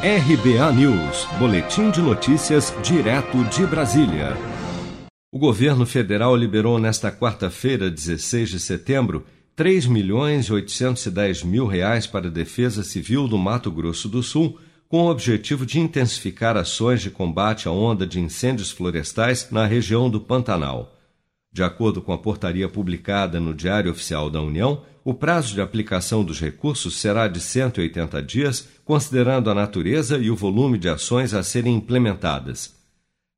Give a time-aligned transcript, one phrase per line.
[0.00, 4.36] RBA News, Boletim de Notícias, direto de Brasília.
[5.32, 9.26] O governo federal liberou nesta quarta-feira, 16 de setembro,
[9.56, 14.60] 3 milhões e 810 mil reais para a Defesa Civil do Mato Grosso do Sul,
[14.88, 20.08] com o objetivo de intensificar ações de combate à onda de incêndios florestais na região
[20.08, 20.96] do Pantanal.
[21.52, 26.22] De acordo com a portaria publicada no Diário Oficial da União, o prazo de aplicação
[26.22, 31.42] dos recursos será de 180 dias, considerando a natureza e o volume de ações a
[31.42, 32.76] serem implementadas.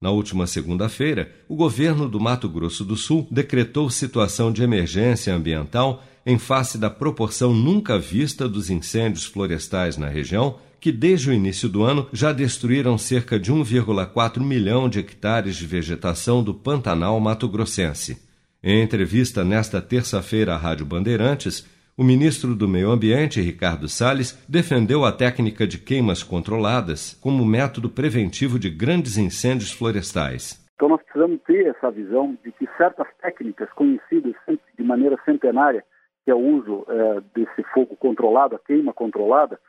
[0.02, 6.02] Na última segunda-feira, o governo do Mato Grosso do Sul decretou situação de emergência ambiental
[6.24, 11.68] em face da proporção nunca vista dos incêndios florestais na região que desde o início
[11.68, 18.28] do ano já destruíram cerca de 1,4 milhão de hectares de vegetação do Pantanal mato-grossense.
[18.62, 21.66] Em entrevista nesta terça-feira à Rádio Bandeirantes,
[21.96, 27.90] o ministro do Meio Ambiente, Ricardo Salles, defendeu a técnica de queimas controladas como método
[27.90, 30.66] preventivo de grandes incêndios florestais.
[30.76, 34.34] Então nós precisamos ter essa visão de que certas técnicas conhecidas
[34.78, 35.84] de maneira centenária,
[36.24, 39.60] que é o uso é, desse fogo controlado, a queima controlada,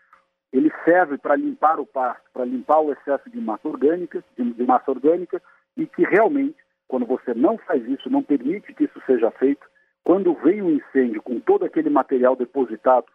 [0.51, 4.63] ele serve para limpar o pasto, para limpar o excesso de massa orgânica, de, de,
[4.63, 5.41] massa orgânica,
[5.77, 9.65] e que realmente, quando você não faz isso, não permite que isso seja feito,
[10.03, 13.05] quando vem um incêndio com todo aquele material depositado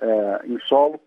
[0.00, 1.00] é, em solo,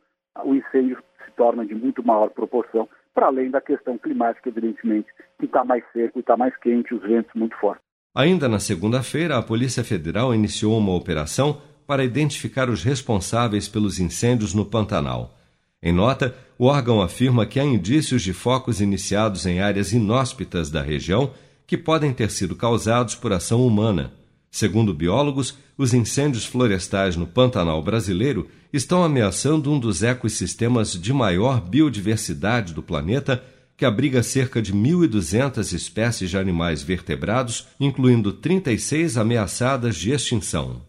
[0.44, 5.08] o incêndio se torna de muito maior proporção, para além da questão climática, evidentemente,
[5.40, 7.84] que está mais seco está mais quente, os ventos muito fortes.
[8.16, 14.54] Ainda na segunda-feira, a Polícia Federal iniciou uma operação para identificar os responsáveis pelos incêndios
[14.54, 15.39] no Pantanal.
[15.82, 20.82] Em nota, o órgão afirma que há indícios de focos iniciados em áreas inóspitas da
[20.82, 21.32] região
[21.66, 24.12] que podem ter sido causados por ação humana.
[24.52, 31.62] Segundo biólogos, os incêndios florestais no Pantanal brasileiro estão ameaçando um dos ecossistemas de maior
[31.62, 33.42] biodiversidade do planeta,
[33.78, 40.89] que abriga cerca de 1.200 espécies de animais vertebrados, incluindo 36 ameaçadas de extinção.